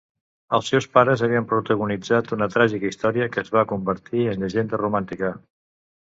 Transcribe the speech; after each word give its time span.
Els 0.57 0.69
seus 0.71 0.85
pares 0.97 1.21
havien 1.27 1.45
protagonitzat 1.51 2.33
una 2.39 2.47
tràgica 2.55 2.91
història 2.93 3.29
que 3.37 3.41
es 3.43 3.53
va 3.59 3.65
convertir 3.75 4.27
en 4.33 4.43
llegenda 4.47 4.83
romàntica. 4.85 5.33